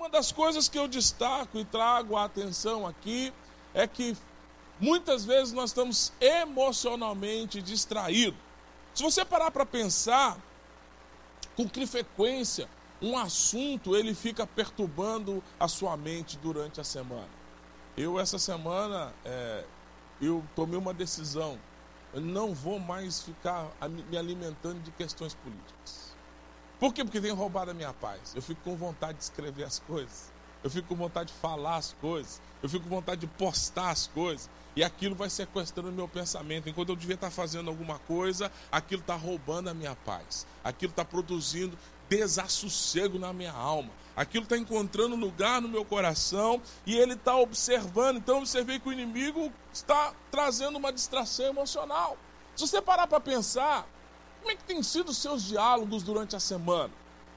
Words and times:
uma 0.00 0.08
das 0.08 0.32
coisas 0.32 0.66
que 0.66 0.78
eu 0.78 0.88
destaco 0.88 1.58
e 1.58 1.64
trago 1.64 2.16
a 2.16 2.24
atenção 2.24 2.86
aqui 2.86 3.30
é 3.74 3.86
que 3.86 4.16
muitas 4.80 5.26
vezes 5.26 5.52
nós 5.52 5.70
estamos 5.70 6.10
emocionalmente 6.18 7.60
distraídos. 7.60 8.40
Se 8.94 9.02
você 9.02 9.26
parar 9.26 9.50
para 9.50 9.66
pensar 9.66 10.38
com 11.54 11.68
que 11.68 11.86
frequência 11.86 12.66
um 13.02 13.18
assunto 13.18 13.94
ele 13.94 14.14
fica 14.14 14.46
perturbando 14.46 15.42
a 15.58 15.68
sua 15.68 15.98
mente 15.98 16.38
durante 16.38 16.80
a 16.80 16.84
semana. 16.84 17.28
Eu 17.94 18.18
essa 18.18 18.38
semana 18.38 19.12
é, 19.22 19.64
eu 20.20 20.42
tomei 20.56 20.78
uma 20.78 20.94
decisão. 20.94 21.58
Eu 22.14 22.22
não 22.22 22.54
vou 22.54 22.78
mais 22.78 23.20
ficar 23.22 23.70
me 24.08 24.16
alimentando 24.16 24.80
de 24.80 24.90
questões 24.92 25.34
políticas. 25.34 26.09
Por 26.80 26.94
quê? 26.94 27.04
Porque 27.04 27.20
tem 27.20 27.30
roubado 27.30 27.70
a 27.70 27.74
minha 27.74 27.92
paz. 27.92 28.34
Eu 28.34 28.40
fico 28.40 28.62
com 28.62 28.74
vontade 28.74 29.18
de 29.18 29.24
escrever 29.24 29.64
as 29.64 29.78
coisas. 29.78 30.32
Eu 30.64 30.70
fico 30.70 30.88
com 30.88 30.96
vontade 30.96 31.30
de 31.30 31.38
falar 31.38 31.76
as 31.76 31.92
coisas. 32.00 32.40
Eu 32.62 32.70
fico 32.70 32.84
com 32.84 32.96
vontade 32.96 33.20
de 33.20 33.26
postar 33.26 33.90
as 33.90 34.06
coisas. 34.06 34.48
E 34.74 34.82
aquilo 34.82 35.14
vai 35.14 35.28
sequestrando 35.28 35.92
meu 35.92 36.08
pensamento. 36.08 36.70
Enquanto 36.70 36.88
eu 36.88 36.96
devia 36.96 37.16
estar 37.16 37.30
fazendo 37.30 37.68
alguma 37.68 37.98
coisa, 37.98 38.50
aquilo 38.72 39.02
está 39.02 39.14
roubando 39.14 39.68
a 39.68 39.74
minha 39.74 39.94
paz. 39.94 40.46
Aquilo 40.64 40.90
está 40.90 41.04
produzindo 41.04 41.76
desassossego 42.08 43.18
na 43.18 43.32
minha 43.32 43.52
alma. 43.52 43.90
Aquilo 44.16 44.44
está 44.44 44.56
encontrando 44.56 45.14
lugar 45.16 45.60
no 45.60 45.68
meu 45.68 45.84
coração 45.84 46.62
e 46.86 46.96
ele 46.96 47.12
está 47.12 47.36
observando. 47.36 48.16
Então, 48.16 48.38
observei 48.38 48.78
que 48.78 48.88
o 48.88 48.92
inimigo 48.92 49.52
está 49.70 50.14
trazendo 50.30 50.78
uma 50.78 50.92
distração 50.92 51.46
emocional. 51.46 52.16
Se 52.56 52.66
você 52.66 52.82
parar 52.82 53.06
para 53.06 53.20
pensar, 53.20 53.86
como 54.40 54.50
é 54.50 54.56
que 54.56 54.64
tem 54.64 54.82
sido 54.82 55.10
os 55.10 55.18
seus 55.18 55.44
diálogos 55.44 56.02
durante 56.02 56.34
a 56.34 56.40
semana? 56.40 56.92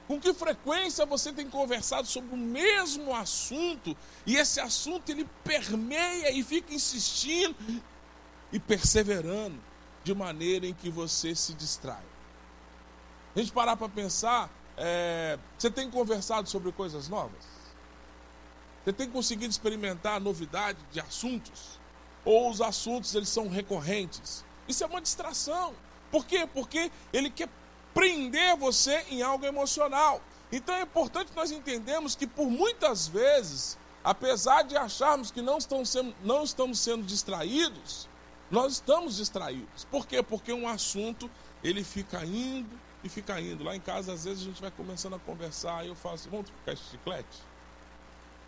Com 0.08 0.20
que 0.20 0.34
frequência 0.34 1.06
você 1.06 1.32
tem 1.32 1.48
conversado 1.48 2.06
sobre 2.06 2.34
o 2.34 2.36
mesmo 2.36 3.14
assunto 3.14 3.96
e 4.26 4.36
esse 4.36 4.60
assunto 4.60 5.08
ele 5.10 5.28
permeia 5.42 6.30
e 6.30 6.42
fica 6.42 6.74
insistindo 6.74 7.56
e 8.52 8.58
perseverando 8.58 9.58
de 10.02 10.14
maneira 10.14 10.66
em 10.66 10.74
que 10.74 10.90
você 10.90 11.34
se 11.34 11.54
distrai? 11.54 12.04
A 13.34 13.38
gente 13.38 13.52
parar 13.52 13.76
para 13.76 13.88
pensar, 13.88 14.50
é, 14.76 15.38
você 15.58 15.70
tem 15.70 15.90
conversado 15.90 16.48
sobre 16.48 16.70
coisas 16.72 17.08
novas? 17.08 17.44
Você 18.84 18.92
tem 18.92 19.10
conseguido 19.10 19.50
experimentar 19.50 20.16
a 20.16 20.20
novidade 20.20 20.78
de 20.92 21.00
assuntos? 21.00 21.80
Ou 22.24 22.50
os 22.50 22.60
assuntos 22.60 23.14
eles 23.14 23.28
são 23.28 23.48
recorrentes? 23.48 24.44
Isso 24.68 24.84
é 24.84 24.86
uma 24.86 25.00
distração. 25.00 25.74
Por 26.14 26.24
quê? 26.24 26.46
Porque 26.46 26.92
ele 27.12 27.28
quer 27.28 27.48
prender 27.92 28.56
você 28.56 29.04
em 29.10 29.20
algo 29.20 29.44
emocional. 29.44 30.22
Então 30.52 30.72
é 30.72 30.82
importante 30.82 31.32
nós 31.34 31.50
entendermos 31.50 32.14
que 32.14 32.24
por 32.24 32.48
muitas 32.48 33.08
vezes, 33.08 33.76
apesar 34.04 34.62
de 34.62 34.76
acharmos 34.76 35.32
que 35.32 35.42
não 35.42 35.58
estamos 35.58 35.88
sendo, 35.88 36.14
não 36.22 36.44
estamos 36.44 36.78
sendo 36.78 37.02
distraídos, 37.02 38.08
nós 38.48 38.74
estamos 38.74 39.16
distraídos. 39.16 39.84
Por 39.90 40.06
quê? 40.06 40.22
Porque 40.22 40.52
um 40.52 40.68
assunto 40.68 41.28
ele 41.64 41.82
fica 41.82 42.24
indo 42.24 42.78
e 43.02 43.08
fica 43.08 43.40
indo. 43.40 43.64
Lá 43.64 43.74
em 43.74 43.80
casa, 43.80 44.12
às 44.12 44.24
vezes, 44.24 44.44
a 44.44 44.46
gente 44.46 44.62
vai 44.62 44.70
começando 44.70 45.14
a 45.14 45.18
conversar 45.18 45.84
e 45.84 45.88
eu 45.88 45.96
falo 45.96 46.14
assim, 46.14 46.30
vamos 46.30 46.46
trocar 46.46 46.74
esse 46.74 46.90
chiclete? 46.92 47.42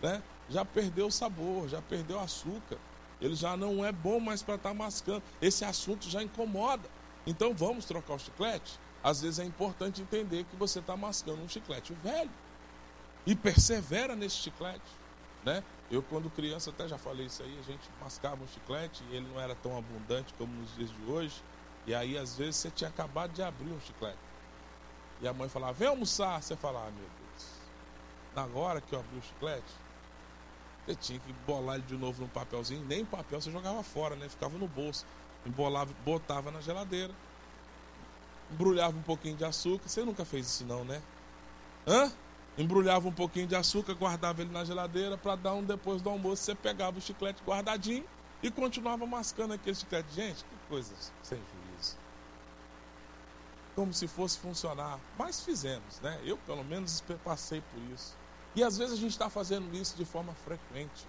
Né? 0.00 0.22
Já 0.48 0.64
perdeu 0.64 1.08
o 1.08 1.10
sabor, 1.10 1.68
já 1.68 1.82
perdeu 1.82 2.18
o 2.18 2.20
açúcar. 2.20 2.78
Ele 3.20 3.34
já 3.34 3.56
não 3.56 3.84
é 3.84 3.90
bom 3.90 4.20
mais 4.20 4.40
para 4.40 4.54
estar 4.54 4.68
tá 4.68 4.74
mascando. 4.74 5.24
Esse 5.42 5.64
assunto 5.64 6.08
já 6.08 6.22
incomoda. 6.22 6.88
Então 7.26 7.52
vamos 7.52 7.84
trocar 7.84 8.14
o 8.14 8.18
chiclete? 8.18 8.78
Às 9.02 9.20
vezes 9.20 9.38
é 9.38 9.44
importante 9.44 10.00
entender 10.00 10.44
que 10.44 10.56
você 10.56 10.78
está 10.78 10.96
mascando 10.96 11.42
um 11.42 11.48
chiclete 11.48 11.92
velho. 11.94 12.30
E 13.26 13.34
persevera 13.34 14.14
nesse 14.14 14.36
chiclete. 14.36 14.90
Né? 15.44 15.62
Eu, 15.90 16.02
quando 16.02 16.30
criança, 16.30 16.70
até 16.70 16.88
já 16.88 16.98
falei 16.98 17.26
isso 17.26 17.42
aí, 17.42 17.58
a 17.58 17.62
gente 17.62 17.88
mascava 18.00 18.42
um 18.42 18.48
chiclete 18.48 19.04
e 19.10 19.16
ele 19.16 19.28
não 19.28 19.40
era 19.40 19.54
tão 19.54 19.76
abundante 19.76 20.34
como 20.34 20.52
nos 20.52 20.74
dias 20.74 20.90
de 20.90 21.10
hoje. 21.10 21.42
E 21.86 21.94
aí, 21.94 22.16
às 22.16 22.36
vezes, 22.36 22.56
você 22.56 22.70
tinha 22.70 22.90
acabado 22.90 23.32
de 23.32 23.42
abrir 23.42 23.70
um 23.70 23.80
chiclete. 23.80 24.18
E 25.20 25.28
a 25.28 25.32
mãe 25.32 25.48
falava, 25.48 25.72
vem 25.72 25.88
almoçar. 25.88 26.42
Você 26.42 26.56
falava, 26.56 26.88
ah, 26.88 26.90
meu 26.90 27.08
Deus. 27.18 27.48
Na 28.34 28.60
hora 28.60 28.80
que 28.80 28.92
eu 28.92 29.00
abri 29.00 29.18
o 29.18 29.22
chiclete, 29.22 29.72
você 30.84 30.94
tinha 30.94 31.18
que 31.18 31.32
bolar 31.46 31.76
ele 31.76 31.84
de 31.84 31.96
novo 31.96 32.22
num 32.22 32.28
papelzinho. 32.28 32.84
Nem 32.84 33.04
papel 33.04 33.40
você 33.40 33.50
jogava 33.50 33.82
fora, 33.82 34.16
né? 34.16 34.28
Ficava 34.28 34.58
no 34.58 34.68
bolso 34.68 35.06
embolava, 35.46 35.92
botava 36.04 36.50
na 36.50 36.60
geladeira, 36.60 37.14
embrulhava 38.50 38.96
um 38.96 39.02
pouquinho 39.02 39.36
de 39.36 39.44
açúcar. 39.44 39.88
Você 39.88 40.04
nunca 40.04 40.24
fez 40.24 40.46
isso 40.46 40.64
não, 40.64 40.84
né? 40.84 41.00
Hã? 41.86 42.12
Embrulhava 42.58 43.06
um 43.06 43.12
pouquinho 43.12 43.46
de 43.46 43.54
açúcar, 43.54 43.94
guardava 43.94 44.40
ele 44.40 44.50
na 44.50 44.64
geladeira 44.64 45.18
para 45.18 45.36
dar 45.36 45.54
um 45.54 45.62
depois 45.62 46.00
do 46.00 46.08
almoço. 46.08 46.42
Você 46.42 46.54
pegava 46.54 46.98
o 46.98 47.00
chiclete 47.00 47.42
guardadinho 47.44 48.04
e 48.42 48.50
continuava 48.50 49.06
mascando 49.06 49.52
aquele 49.54 49.76
chiclete. 49.76 50.14
Gente, 50.14 50.42
que 50.44 50.56
coisa 50.68 50.94
sem 51.22 51.38
juízo. 51.38 51.96
Como 53.74 53.92
se 53.92 54.08
fosse 54.08 54.38
funcionar. 54.38 54.98
Mas 55.18 55.44
fizemos, 55.44 56.00
né? 56.00 56.18
Eu, 56.24 56.38
pelo 56.38 56.64
menos, 56.64 57.04
passei 57.22 57.60
por 57.60 57.80
isso. 57.92 58.16
E 58.54 58.64
às 58.64 58.78
vezes 58.78 58.94
a 58.94 58.96
gente 58.96 59.10
está 59.10 59.28
fazendo 59.28 59.76
isso 59.76 59.94
de 59.98 60.06
forma 60.06 60.32
frequente, 60.32 61.06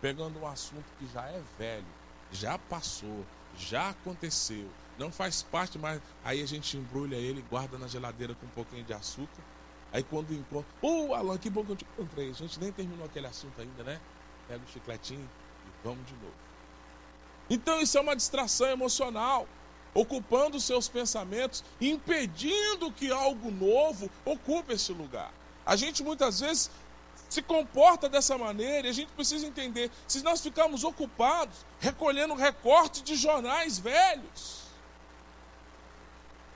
pegando 0.00 0.40
um 0.40 0.46
assunto 0.46 0.86
que 0.98 1.06
já 1.12 1.22
é 1.26 1.42
velho, 1.58 1.84
já 2.30 2.56
passou, 2.56 3.26
já 3.56 3.90
aconteceu, 3.90 4.68
não 4.98 5.10
faz 5.10 5.42
parte 5.42 5.78
mais. 5.78 6.00
Aí 6.24 6.42
a 6.42 6.46
gente 6.46 6.76
embrulha 6.76 7.16
ele, 7.16 7.44
guarda 7.50 7.78
na 7.78 7.86
geladeira 7.86 8.34
com 8.34 8.46
um 8.46 8.50
pouquinho 8.50 8.84
de 8.84 8.92
açúcar. 8.92 9.42
Aí 9.92 10.02
quando 10.02 10.32
encontra, 10.32 10.66
ô 10.80 11.08
oh, 11.08 11.14
Alan, 11.14 11.36
que 11.36 11.50
bom 11.50 11.64
que 11.64 11.72
eu 11.72 11.76
te 11.76 11.84
encontrei. 11.92 12.30
A 12.30 12.34
gente 12.34 12.58
nem 12.58 12.72
terminou 12.72 13.04
aquele 13.04 13.26
assunto 13.26 13.60
ainda, 13.60 13.82
né? 13.82 14.00
Pega 14.48 14.62
o 14.64 14.72
chicletinho 14.72 15.28
e 15.66 15.70
vamos 15.84 16.06
de 16.06 16.14
novo. 16.14 16.34
Então 17.50 17.80
isso 17.80 17.98
é 17.98 18.00
uma 18.00 18.16
distração 18.16 18.68
emocional, 18.68 19.46
ocupando 19.92 20.56
os 20.56 20.64
seus 20.64 20.88
pensamentos, 20.88 21.62
impedindo 21.80 22.90
que 22.92 23.10
algo 23.10 23.50
novo 23.50 24.10
ocupe 24.24 24.72
esse 24.72 24.92
lugar. 24.92 25.32
A 25.64 25.76
gente 25.76 26.02
muitas 26.02 26.40
vezes 26.40 26.70
se 27.32 27.40
comporta 27.40 28.10
dessa 28.10 28.36
maneira, 28.36 28.86
e 28.86 28.90
a 28.90 28.92
gente 28.92 29.10
precisa 29.12 29.46
entender, 29.46 29.90
se 30.06 30.22
nós 30.22 30.42
ficarmos 30.42 30.84
ocupados 30.84 31.64
recolhendo 31.80 32.34
recorte 32.34 33.02
de 33.02 33.16
jornais 33.16 33.78
velhos, 33.78 34.64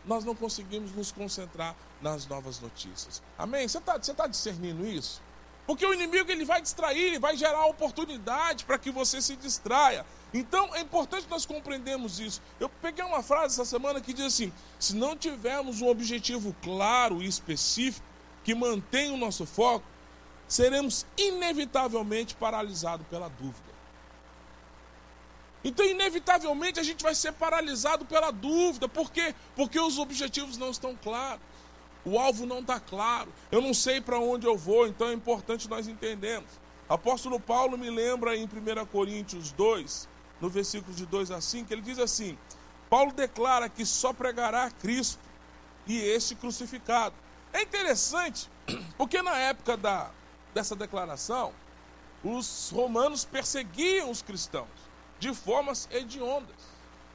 nós 0.05 0.23
não 0.23 0.35
conseguimos 0.35 0.93
nos 0.93 1.11
concentrar 1.11 1.75
nas 2.03 2.27
novas 2.27 2.61
notícias. 2.61 3.23
Amém? 3.39 3.67
Você 3.67 3.79
está 3.79 3.99
tá 3.99 4.27
discernindo 4.27 4.87
isso? 4.87 5.23
Porque 5.67 5.85
o 5.85 5.95
inimigo 5.95 6.31
ele 6.31 6.45
vai 6.45 6.61
distrair, 6.61 7.05
ele 7.05 7.19
vai 7.19 7.39
gerar 7.39 7.65
oportunidade 7.65 8.67
para 8.67 8.79
que 8.79 8.91
você 8.91 9.23
se 9.23 9.35
distraia. 9.35 10.05
Então 10.35 10.75
é 10.77 10.83
importante 10.83 11.27
nós 11.31 11.47
compreendermos 11.47 12.21
isso. 12.21 12.43
Eu 12.61 12.69
peguei 12.69 13.03
uma 13.03 13.23
frase 13.23 13.55
essa 13.55 13.65
semana 13.65 13.99
que 13.99 14.13
diz 14.13 14.27
assim: 14.27 14.53
se 14.79 14.95
não 14.95 15.17
tivermos 15.17 15.81
um 15.81 15.89
objetivo 15.89 16.55
claro 16.63 17.23
e 17.23 17.27
específico 17.27 18.07
que 18.45 18.55
mantenha 18.55 19.15
o 19.15 19.17
nosso 19.17 19.47
foco, 19.47 19.96
seremos 20.49 21.07
inevitavelmente 21.17 22.35
paralisados 22.35 23.07
pela 23.09 23.29
dúvida. 23.29 23.67
Então, 25.65 25.85
inevitavelmente, 25.85 26.79
a 26.79 26.83
gente 26.83 27.03
vai 27.03 27.15
ser 27.15 27.33
paralisado 27.33 28.05
pela 28.05 28.31
dúvida. 28.31 28.89
Por 28.89 29.11
quê? 29.11 29.35
Porque 29.57 29.81
os 29.81 29.99
objetivos 29.99 30.57
não 30.57 30.71
estão 30.71 30.95
claros. 30.95 31.41
O 32.05 32.21
alvo 32.21 32.47
não 32.47 32.61
está 32.61 32.79
claro. 32.79 33.33
Eu 33.51 33.61
não 33.61 33.75
sei 33.75 34.01
para 34.01 34.19
onde 34.19 34.47
eu 34.47 34.57
vou, 34.57 34.87
então 34.87 35.09
é 35.09 35.13
importante 35.13 35.69
nós 35.69 35.89
entendermos. 35.89 36.49
Apóstolo 36.89 37.41
Paulo 37.41 37.77
me 37.77 37.91
lembra 37.91 38.37
em 38.37 38.45
1 38.45 38.87
Coríntios 38.87 39.51
2, 39.51 40.09
no 40.41 40.49
versículo 40.49 40.95
de 40.95 41.05
2 41.05 41.33
a 41.33 41.41
5, 41.41 41.73
ele 41.73 41.83
diz 41.83 41.99
assim: 41.99 42.39
Paulo 42.89 43.13
declara 43.13 43.69
que 43.69 43.85
só 43.85 44.13
pregará 44.13 44.71
Cristo 44.71 45.19
e 45.85 45.99
este 45.99 46.37
crucificado. 46.37 47.15
É 47.53 47.63
interessante, 47.63 48.49
porque 48.97 49.21
na 49.21 49.37
época 49.37 49.77
da, 49.77 50.11
dessa 50.57 50.75
declaração, 50.75 51.53
os 52.25 52.71
romanos 52.71 53.27
perseguiam 53.27 54.11
os 54.11 54.23
cristãos 54.23 54.71
de 55.19 55.35
formas 55.35 55.87
hediondas. 55.93 56.57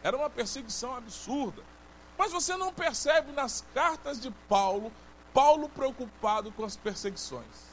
Era 0.04 0.16
uma 0.16 0.30
perseguição 0.30 0.95
absurda. 0.95 1.63
Mas 2.19 2.31
você 2.31 2.56
não 2.56 2.71
percebe 2.71 3.31
nas 3.31 3.66
cartas 3.74 4.21
de 4.21 4.30
Paulo, 4.48 4.92
Paulo 5.33 5.68
preocupado 5.68 6.51
com 6.51 6.63
as 6.63 6.77
perseguições. 6.77 7.71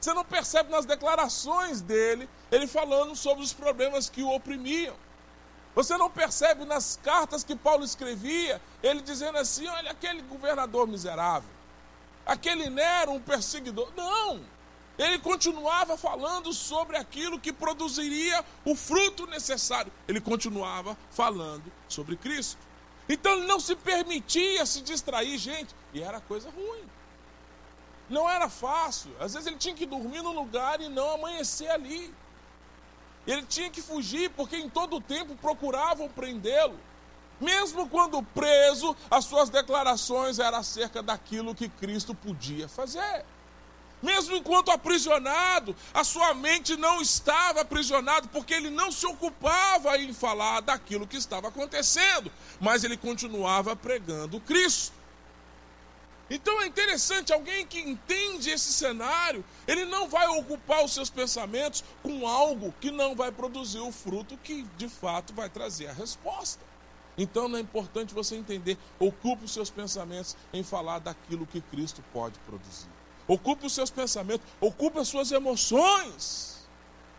Você 0.00 0.14
não 0.14 0.24
percebe 0.24 0.70
nas 0.70 0.86
declarações 0.86 1.82
dele, 1.82 2.26
ele 2.50 2.66
falando 2.66 3.14
sobre 3.14 3.44
os 3.44 3.52
problemas 3.52 4.08
que 4.08 4.22
o 4.22 4.34
oprimiam. 4.34 4.96
Você 5.74 5.94
não 5.98 6.10
percebe 6.10 6.64
nas 6.64 6.98
cartas 7.02 7.44
que 7.44 7.54
Paulo 7.54 7.84
escrevia, 7.84 8.62
ele 8.82 9.02
dizendo 9.02 9.36
assim: 9.36 9.68
olha, 9.68 9.90
aquele 9.90 10.22
governador 10.22 10.88
miserável, 10.88 11.50
aquele 12.24 12.70
Nero, 12.70 13.12
um 13.12 13.20
perseguidor. 13.20 13.92
Não! 13.94 14.40
Ele 14.98 15.18
continuava 15.18 15.96
falando 15.96 16.52
sobre 16.52 16.96
aquilo 16.96 17.40
que 17.40 17.52
produziria 17.52 18.44
o 18.64 18.74
fruto 18.74 19.26
necessário. 19.26 19.90
Ele 20.06 20.20
continuava 20.20 20.96
falando 21.10 21.72
sobre 21.88 22.16
Cristo. 22.16 22.58
Então 23.08 23.32
ele 23.32 23.46
não 23.46 23.58
se 23.58 23.74
permitia 23.74 24.64
se 24.66 24.82
distrair, 24.82 25.38
gente, 25.38 25.74
e 25.92 26.02
era 26.02 26.20
coisa 26.20 26.50
ruim. 26.50 26.84
Não 28.08 28.28
era 28.28 28.48
fácil. 28.48 29.10
Às 29.18 29.32
vezes 29.32 29.46
ele 29.46 29.56
tinha 29.56 29.74
que 29.74 29.86
dormir 29.86 30.22
no 30.22 30.32
lugar 30.32 30.80
e 30.80 30.88
não 30.88 31.14
amanhecer 31.14 31.70
ali. 31.70 32.12
Ele 33.26 33.42
tinha 33.42 33.70
que 33.70 33.80
fugir 33.80 34.30
porque 34.30 34.56
em 34.56 34.68
todo 34.68 34.96
o 34.96 35.00
tempo 35.00 35.34
procuravam 35.36 36.08
prendê-lo. 36.08 36.78
Mesmo 37.40 37.88
quando 37.88 38.22
preso, 38.22 38.94
as 39.10 39.24
suas 39.24 39.48
declarações 39.48 40.38
eram 40.38 40.58
acerca 40.58 41.02
daquilo 41.02 41.54
que 41.54 41.68
Cristo 41.68 42.14
podia 42.14 42.68
fazer. 42.68 43.24
Mesmo 44.02 44.36
enquanto 44.36 44.70
aprisionado, 44.70 45.76
a 45.92 46.02
sua 46.02 46.32
mente 46.34 46.76
não 46.76 47.02
estava 47.02 47.60
aprisionada, 47.60 48.28
porque 48.28 48.54
ele 48.54 48.70
não 48.70 48.90
se 48.90 49.04
ocupava 49.06 49.98
em 49.98 50.12
falar 50.12 50.60
daquilo 50.60 51.06
que 51.06 51.16
estava 51.16 51.48
acontecendo, 51.48 52.32
mas 52.58 52.82
ele 52.82 52.96
continuava 52.96 53.76
pregando 53.76 54.40
Cristo. 54.40 55.00
Então 56.30 56.62
é 56.62 56.66
interessante, 56.66 57.32
alguém 57.32 57.66
que 57.66 57.80
entende 57.80 58.50
esse 58.50 58.72
cenário, 58.72 59.44
ele 59.66 59.84
não 59.84 60.08
vai 60.08 60.28
ocupar 60.28 60.84
os 60.84 60.94
seus 60.94 61.10
pensamentos 61.10 61.82
com 62.04 62.24
algo 62.26 62.72
que 62.80 62.92
não 62.92 63.16
vai 63.16 63.32
produzir 63.32 63.80
o 63.80 63.90
fruto 63.90 64.36
que 64.36 64.62
de 64.76 64.88
fato 64.88 65.34
vai 65.34 65.50
trazer 65.50 65.88
a 65.88 65.92
resposta. 65.92 66.64
Então 67.18 67.54
é 67.56 67.60
importante 67.60 68.14
você 68.14 68.36
entender, 68.36 68.78
ocupe 68.98 69.44
os 69.44 69.52
seus 69.52 69.70
pensamentos 69.70 70.36
em 70.52 70.62
falar 70.62 71.00
daquilo 71.00 71.46
que 71.46 71.60
Cristo 71.60 72.02
pode 72.12 72.38
produzir. 72.46 72.99
Ocupe 73.30 73.64
os 73.64 73.72
seus 73.72 73.90
pensamentos, 73.90 74.44
ocupe 74.60 74.98
as 74.98 75.06
suas 75.06 75.30
emoções 75.30 76.68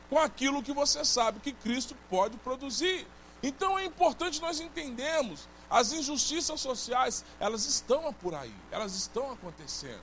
com 0.09 0.19
aquilo 0.19 0.61
que 0.61 0.73
você 0.73 1.05
sabe 1.05 1.39
que 1.39 1.53
Cristo 1.53 1.95
pode 2.09 2.35
produzir. 2.39 3.07
Então 3.41 3.79
é 3.79 3.85
importante 3.85 4.41
nós 4.41 4.59
entendermos 4.59 5.47
as 5.69 5.93
injustiças 5.93 6.59
sociais, 6.59 7.23
elas 7.39 7.65
estão 7.65 8.11
por 8.11 8.35
aí, 8.35 8.53
elas 8.71 8.93
estão 8.93 9.31
acontecendo. 9.31 10.01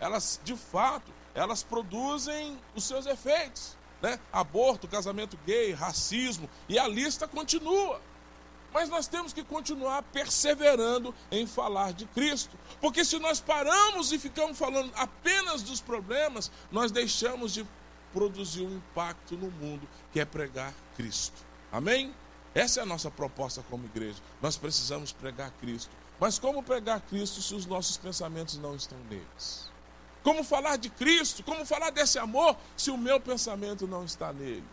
Elas, 0.00 0.40
de 0.42 0.56
fato, 0.56 1.12
elas 1.36 1.62
produzem 1.62 2.58
os 2.74 2.82
seus 2.82 3.06
efeitos, 3.06 3.76
né? 4.02 4.18
Aborto, 4.32 4.88
casamento 4.88 5.38
gay, 5.46 5.72
racismo, 5.72 6.50
e 6.68 6.80
a 6.80 6.88
lista 6.88 7.28
continua. 7.28 8.00
Mas 8.74 8.88
nós 8.88 9.06
temos 9.06 9.32
que 9.32 9.44
continuar 9.44 10.02
perseverando 10.02 11.14
em 11.30 11.46
falar 11.46 11.92
de 11.92 12.06
Cristo. 12.06 12.58
Porque 12.80 13.04
se 13.04 13.20
nós 13.20 13.38
paramos 13.38 14.10
e 14.10 14.18
ficamos 14.18 14.58
falando 14.58 14.92
apenas 14.96 15.62
dos 15.62 15.80
problemas, 15.80 16.50
nós 16.72 16.90
deixamos 16.90 17.54
de 17.54 17.64
produzir 18.12 18.62
um 18.62 18.76
impacto 18.76 19.36
no 19.36 19.48
mundo, 19.48 19.88
que 20.12 20.18
é 20.18 20.24
pregar 20.24 20.74
Cristo. 20.96 21.40
Amém? 21.70 22.12
Essa 22.52 22.80
é 22.80 22.82
a 22.82 22.86
nossa 22.86 23.10
proposta 23.12 23.64
como 23.70 23.84
igreja. 23.84 24.20
Nós 24.42 24.56
precisamos 24.56 25.12
pregar 25.12 25.52
Cristo. 25.60 25.90
Mas 26.18 26.36
como 26.36 26.60
pregar 26.60 27.00
Cristo 27.00 27.40
se 27.40 27.54
os 27.54 27.66
nossos 27.66 27.96
pensamentos 27.96 28.58
não 28.58 28.74
estão 28.74 28.98
neles? 29.08 29.70
Como 30.24 30.42
falar 30.42 30.76
de 30.76 30.88
Cristo? 30.90 31.44
Como 31.44 31.64
falar 31.64 31.90
desse 31.90 32.18
amor 32.18 32.56
se 32.76 32.90
o 32.90 32.98
meu 32.98 33.20
pensamento 33.20 33.86
não 33.86 34.04
está 34.04 34.32
nele? 34.32 34.64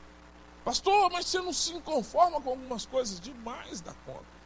Pastor, 0.63 1.11
mas 1.11 1.25
você 1.25 1.39
não 1.39 1.53
se 1.53 1.73
conforma 1.81 2.39
com 2.39 2.51
algumas 2.51 2.85
coisas 2.85 3.19
demais 3.19 3.81
da 3.81 3.93
conta. 4.05 4.41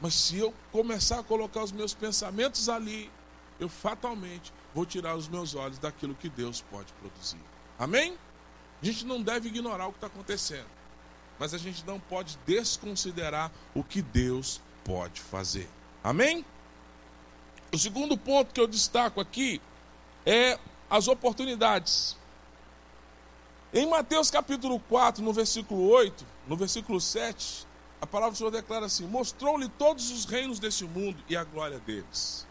Mas 0.00 0.14
se 0.14 0.38
eu 0.38 0.54
começar 0.70 1.18
a 1.18 1.22
colocar 1.24 1.62
os 1.62 1.72
meus 1.72 1.94
pensamentos 1.94 2.68
ali, 2.68 3.10
eu 3.58 3.68
fatalmente 3.68 4.52
vou 4.74 4.84
tirar 4.84 5.16
os 5.16 5.28
meus 5.28 5.54
olhos 5.54 5.78
daquilo 5.78 6.14
que 6.14 6.28
Deus 6.28 6.60
pode 6.60 6.92
produzir. 6.94 7.40
Amém? 7.78 8.16
A 8.80 8.84
gente 8.84 9.06
não 9.06 9.22
deve 9.22 9.48
ignorar 9.48 9.86
o 9.86 9.90
que 9.92 9.96
está 9.96 10.06
acontecendo, 10.06 10.68
mas 11.38 11.54
a 11.54 11.58
gente 11.58 11.84
não 11.84 11.98
pode 11.98 12.38
desconsiderar 12.46 13.50
o 13.74 13.82
que 13.82 14.02
Deus 14.02 14.60
pode 14.84 15.20
fazer. 15.20 15.68
Amém? 16.04 16.44
O 17.72 17.78
segundo 17.78 18.16
ponto 18.16 18.52
que 18.52 18.60
eu 18.60 18.66
destaco 18.66 19.20
aqui 19.20 19.60
é 20.24 20.58
as 20.88 21.08
oportunidades. 21.08 22.17
Em 23.70 23.86
Mateus 23.86 24.30
capítulo 24.30 24.80
4, 24.80 25.22
no 25.22 25.30
versículo 25.30 25.90
8, 25.90 26.24
no 26.46 26.56
versículo 26.56 26.98
7, 26.98 27.66
a 28.00 28.06
palavra 28.06 28.32
do 28.32 28.38
Senhor 28.38 28.50
declara 28.50 28.86
assim: 28.86 29.06
Mostrou-lhe 29.06 29.68
todos 29.68 30.10
os 30.10 30.24
reinos 30.24 30.58
desse 30.58 30.84
mundo 30.84 31.22
e 31.28 31.36
a 31.36 31.44
glória 31.44 31.78
deles. 31.78 32.46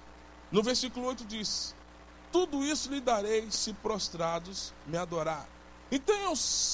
No 0.51 0.61
versículo 0.61 1.07
8 1.07 1.25
diz: 1.25 1.73
Tudo 2.31 2.63
isso 2.63 2.91
lhe 2.91 3.01
darei 3.01 3.49
se 3.49 3.73
prostrados 3.73 4.71
me 4.85 4.95
adorar. 4.95 5.49
Então 5.91 6.15
é 6.15 6.29
um, 6.29 6.33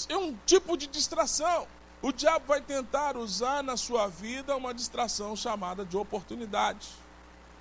é 0.09 0.17
um 0.17 0.37
tipo 0.45 0.75
de 0.75 0.87
distração. 0.87 1.65
O 2.01 2.11
diabo 2.11 2.45
vai 2.45 2.59
tentar 2.59 3.15
usar 3.15 3.63
na 3.63 3.77
sua 3.77 4.07
vida 4.07 4.57
uma 4.57 4.73
distração 4.73 5.37
chamada 5.37 5.85
de 5.85 5.95
oportunidade. 5.95 6.89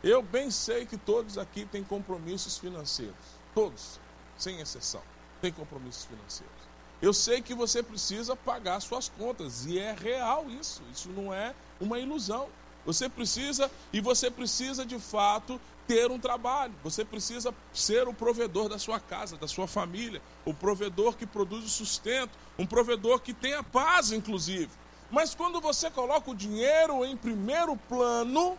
Eu 0.02 0.20
bem 0.20 0.50
sei 0.50 0.84
que 0.84 0.96
todos 0.96 1.38
aqui 1.38 1.64
têm 1.64 1.84
compromissos 1.84 2.58
financeiros. 2.58 3.14
Todos, 3.54 4.00
sem 4.36 4.58
exceção, 4.58 5.02
têm 5.40 5.52
compromissos 5.52 6.06
financeiros. 6.06 6.61
Eu 7.02 7.12
sei 7.12 7.42
que 7.42 7.52
você 7.52 7.82
precisa 7.82 8.36
pagar 8.36 8.78
suas 8.78 9.08
contas 9.08 9.66
e 9.66 9.76
é 9.76 9.92
real 9.92 10.48
isso. 10.48 10.80
Isso 10.92 11.08
não 11.08 11.34
é 11.34 11.52
uma 11.80 11.98
ilusão. 11.98 12.48
Você 12.86 13.08
precisa 13.08 13.68
e 13.92 14.00
você 14.00 14.30
precisa 14.30 14.86
de 14.86 15.00
fato 15.00 15.60
ter 15.88 16.12
um 16.12 16.18
trabalho. 16.18 16.72
Você 16.84 17.04
precisa 17.04 17.52
ser 17.72 18.06
o 18.06 18.14
provedor 18.14 18.68
da 18.68 18.78
sua 18.78 19.00
casa, 19.00 19.36
da 19.36 19.48
sua 19.48 19.66
família, 19.66 20.22
o 20.44 20.54
provedor 20.54 21.16
que 21.16 21.26
produz 21.26 21.64
o 21.64 21.68
sustento, 21.68 22.38
um 22.56 22.64
provedor 22.64 23.18
que 23.18 23.34
tenha 23.34 23.64
paz, 23.64 24.12
inclusive. 24.12 24.70
Mas 25.10 25.34
quando 25.34 25.60
você 25.60 25.90
coloca 25.90 26.30
o 26.30 26.36
dinheiro 26.36 27.04
em 27.04 27.16
primeiro 27.16 27.76
plano, 27.76 28.56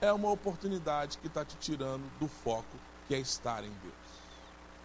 é 0.00 0.10
uma 0.10 0.30
oportunidade 0.30 1.18
que 1.18 1.26
está 1.26 1.44
te 1.44 1.56
tirando 1.56 2.02
do 2.18 2.28
foco 2.28 2.76
que 3.06 3.14
é 3.14 3.18
estar 3.18 3.62
em 3.62 3.70
Deus. 3.82 4.03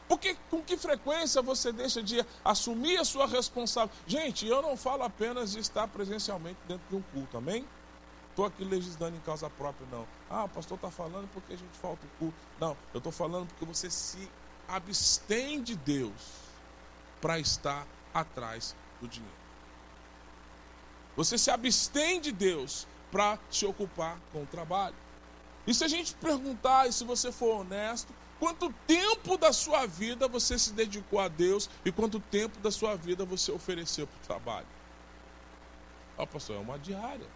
Porque 0.09 0.35
com 0.49 0.59
que 0.63 0.75
frequência 0.75 1.39
você 1.39 1.71
deixa 1.71 2.01
de 2.01 2.25
assumir 2.43 2.97
a 2.97 3.05
sua 3.05 3.27
responsabilidade? 3.27 4.01
Gente, 4.07 4.47
eu 4.47 4.59
não 4.59 4.75
falo 4.75 5.03
apenas 5.03 5.51
de 5.51 5.59
estar 5.59 5.87
presencialmente 5.87 6.57
dentro 6.67 6.83
de 6.89 6.95
um 6.95 7.01
culto, 7.13 7.37
amém? 7.37 7.63
Estou 8.31 8.43
aqui 8.43 8.63
legislando 8.63 9.15
em 9.15 9.19
causa 9.19 9.47
própria, 9.51 9.87
não. 9.91 10.07
Ah, 10.27 10.45
o 10.45 10.49
pastor 10.49 10.77
está 10.77 10.89
falando 10.89 11.29
porque 11.31 11.53
a 11.53 11.55
gente 11.55 11.77
falta 11.79 12.07
o 12.07 12.09
culto. 12.17 12.37
Não, 12.59 12.75
eu 12.91 12.97
estou 12.97 13.11
falando 13.11 13.45
porque 13.49 13.63
você 13.63 13.87
se 13.91 14.27
abstém 14.67 15.61
de 15.61 15.75
Deus 15.75 16.39
para 17.21 17.37
estar 17.37 17.85
atrás 18.11 18.75
do 18.99 19.07
dinheiro. 19.07 19.37
Você 21.15 21.37
se 21.37 21.51
abstém 21.51 22.19
de 22.19 22.31
Deus 22.31 22.87
para 23.11 23.37
se 23.51 23.63
ocupar 23.63 24.17
com 24.33 24.41
o 24.41 24.47
trabalho. 24.47 24.95
E 25.67 25.73
se 25.73 25.83
a 25.83 25.87
gente 25.87 26.15
perguntar, 26.15 26.87
e 26.87 26.93
se 26.93 27.03
você 27.03 27.31
for 27.31 27.59
honesto, 27.59 28.11
Quanto 28.39 28.73
tempo 28.87 29.37
da 29.37 29.51
sua 29.51 29.85
vida 29.85 30.27
você 30.27 30.57
se 30.57 30.71
dedicou 30.71 31.19
a 31.19 31.27
Deus 31.27 31.69
e 31.83 31.91
quanto 31.91 32.19
tempo 32.19 32.57
da 32.59 32.71
sua 32.71 32.95
vida 32.95 33.25
você 33.25 33.51
ofereceu 33.51 34.07
para 34.07 34.15
o 34.15 34.25
trabalho? 34.25 34.67
Ó, 36.17 36.23
oh, 36.23 36.27
pastor, 36.27 36.55
é 36.55 36.59
uma 36.59 36.79
diária. 36.79 37.27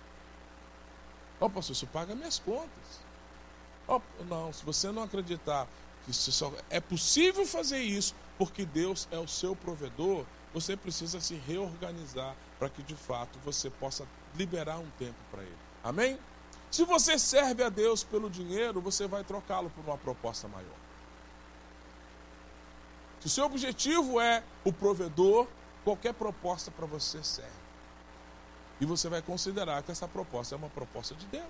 Ó, 1.41 1.45
oh, 1.45 1.49
pastor, 1.49 1.75
isso 1.75 1.87
paga 1.87 2.15
minhas 2.15 2.39
contas. 2.39 3.01
Ó, 3.85 3.99
oh, 3.99 4.23
não, 4.23 4.53
se 4.53 4.63
você 4.63 4.91
não 4.91 5.03
acreditar 5.03 5.67
que 6.05 6.13
só 6.13 6.53
é 6.69 6.79
possível 6.79 7.45
fazer 7.45 7.79
isso 7.79 8.15
porque 8.37 8.65
Deus 8.65 9.07
é 9.11 9.17
o 9.17 9.27
seu 9.27 9.55
provedor, 9.55 10.25
você 10.53 10.77
precisa 10.77 11.19
se 11.19 11.35
reorganizar 11.35 12.35
para 12.57 12.69
que 12.69 12.81
de 12.81 12.95
fato 12.95 13.37
você 13.43 13.69
possa 13.69 14.07
liberar 14.35 14.79
um 14.79 14.89
tempo 14.97 15.17
para 15.29 15.43
Ele. 15.43 15.57
Amém? 15.83 16.17
Se 16.71 16.85
você 16.85 17.19
serve 17.19 17.61
a 17.61 17.69
Deus 17.69 18.03
pelo 18.03 18.29
dinheiro, 18.29 18.81
você 18.81 19.05
vai 19.05 19.23
trocá-lo 19.23 19.69
por 19.69 19.83
uma 19.85 19.97
proposta 19.97 20.47
maior. 20.47 20.82
Se 23.23 23.27
o 23.27 23.29
seu 23.29 23.45
objetivo 23.45 24.19
é 24.19 24.43
o 24.65 24.73
provedor, 24.73 25.47
qualquer 25.85 26.13
proposta 26.13 26.69
para 26.69 26.85
você 26.85 27.23
serve. 27.23 27.63
E 28.81 28.85
você 28.85 29.07
vai 29.07 29.21
considerar 29.21 29.81
que 29.81 29.93
essa 29.93 30.09
proposta 30.09 30.55
é 30.55 30.57
uma 30.57 30.69
proposta 30.69 31.15
de 31.15 31.25
Deus. 31.27 31.45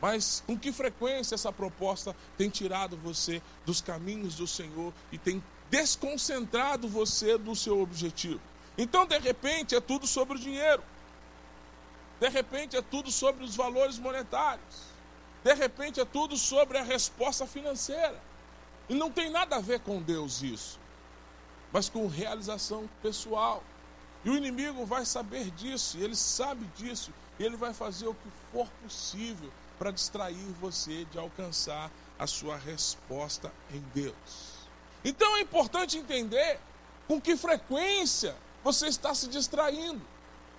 Mas 0.00 0.42
com 0.46 0.58
que 0.58 0.72
frequência 0.72 1.34
essa 1.34 1.52
proposta 1.52 2.16
tem 2.38 2.48
tirado 2.48 2.96
você 2.96 3.42
dos 3.66 3.82
caminhos 3.82 4.36
do 4.36 4.46
Senhor 4.46 4.90
e 5.12 5.18
tem 5.18 5.44
desconcentrado 5.68 6.88
você 6.88 7.36
do 7.36 7.54
seu 7.54 7.78
objetivo? 7.78 8.40
Então, 8.78 9.04
de 9.04 9.18
repente, 9.18 9.74
é 9.74 9.82
tudo 9.82 10.06
sobre 10.06 10.38
o 10.38 10.40
dinheiro. 10.40 10.82
De 12.18 12.28
repente, 12.30 12.74
é 12.74 12.80
tudo 12.80 13.10
sobre 13.10 13.44
os 13.44 13.54
valores 13.54 13.98
monetários. 13.98 14.88
De 15.44 15.52
repente, 15.52 16.00
é 16.00 16.06
tudo 16.06 16.38
sobre 16.38 16.78
a 16.78 16.82
resposta 16.82 17.46
financeira. 17.46 18.29
E 18.90 18.94
não 18.94 19.08
tem 19.08 19.30
nada 19.30 19.54
a 19.54 19.60
ver 19.60 19.78
com 19.78 20.02
Deus 20.02 20.42
isso, 20.42 20.76
mas 21.72 21.88
com 21.88 22.08
realização 22.08 22.90
pessoal. 23.00 23.62
E 24.24 24.30
o 24.30 24.36
inimigo 24.36 24.84
vai 24.84 25.06
saber 25.06 25.48
disso, 25.52 25.96
ele 25.96 26.16
sabe 26.16 26.66
disso, 26.76 27.12
e 27.38 27.44
ele 27.44 27.56
vai 27.56 27.72
fazer 27.72 28.08
o 28.08 28.14
que 28.14 28.28
for 28.50 28.66
possível 28.82 29.48
para 29.78 29.92
distrair 29.92 30.44
você 30.60 31.04
de 31.04 31.20
alcançar 31.20 31.88
a 32.18 32.26
sua 32.26 32.56
resposta 32.56 33.52
em 33.72 33.80
Deus. 33.94 34.66
Então 35.04 35.36
é 35.36 35.40
importante 35.40 35.96
entender 35.96 36.58
com 37.06 37.20
que 37.20 37.36
frequência 37.36 38.36
você 38.64 38.88
está 38.88 39.14
se 39.14 39.28
distraindo, 39.28 40.02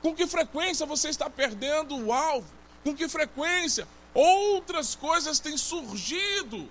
com 0.02 0.16
que 0.16 0.26
frequência 0.26 0.86
você 0.86 1.10
está 1.10 1.30
perdendo 1.30 1.98
o 1.98 2.14
alvo, 2.14 2.48
com 2.82 2.96
que 2.96 3.10
frequência 3.10 3.86
outras 4.14 4.96
coisas 4.96 5.38
têm 5.42 5.58
surgido 5.58 6.70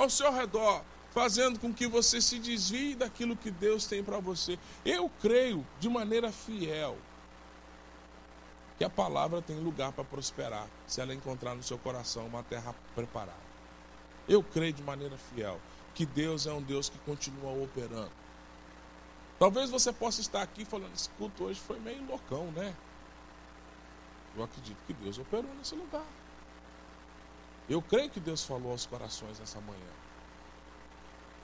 ao 0.00 0.08
seu 0.08 0.32
redor, 0.32 0.82
fazendo 1.10 1.58
com 1.58 1.72
que 1.72 1.86
você 1.86 2.20
se 2.20 2.38
desvie 2.38 2.94
daquilo 2.94 3.36
que 3.36 3.50
Deus 3.50 3.86
tem 3.86 4.02
para 4.02 4.18
você. 4.18 4.58
Eu 4.84 5.10
creio 5.20 5.66
de 5.78 5.88
maneira 5.88 6.32
fiel 6.32 6.96
que 8.78 8.84
a 8.84 8.88
palavra 8.88 9.42
tem 9.42 9.60
lugar 9.60 9.92
para 9.92 10.02
prosperar, 10.02 10.66
se 10.86 11.02
ela 11.02 11.14
encontrar 11.14 11.54
no 11.54 11.62
seu 11.62 11.76
coração 11.76 12.26
uma 12.26 12.42
terra 12.42 12.74
preparada. 12.94 13.50
Eu 14.26 14.42
creio 14.42 14.72
de 14.72 14.82
maneira 14.82 15.18
fiel 15.18 15.60
que 15.94 16.06
Deus 16.06 16.46
é 16.46 16.52
um 16.52 16.62
Deus 16.62 16.88
que 16.88 16.98
continua 17.00 17.52
operando. 17.62 18.12
Talvez 19.38 19.70
você 19.70 19.92
possa 19.92 20.22
estar 20.22 20.40
aqui 20.40 20.64
falando, 20.64 20.94
esse 20.94 21.10
culto 21.10 21.44
hoje 21.44 21.60
foi 21.60 21.78
meio 21.78 22.06
loucão, 22.06 22.50
né? 22.52 22.74
Eu 24.34 24.44
acredito 24.44 24.78
que 24.86 24.94
Deus 24.94 25.18
operou 25.18 25.52
nesse 25.58 25.74
lugar. 25.74 26.06
Eu 27.70 27.80
creio 27.80 28.10
que 28.10 28.18
Deus 28.18 28.44
falou 28.44 28.72
aos 28.72 28.84
corações 28.84 29.38
nessa 29.38 29.60
manhã. 29.60 29.78